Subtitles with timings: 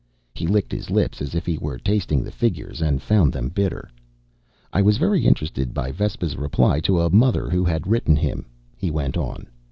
[0.33, 3.87] He licked his lips as if he were tasting the figures and found them bitter.
[4.73, 8.89] "I was very interested by Vespa's reply to a mother who had written him," he
[8.89, 9.45] went on.